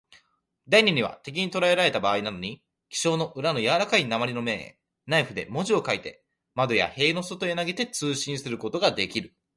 [0.67, 6.23] 第二には、敵にとらえられたばあいなどに、記章の裏のやわらかい鉛の面へ、ナイフで文字を書いて、
[6.55, 9.35] 窓や塀の外へ投げて、通信することができる。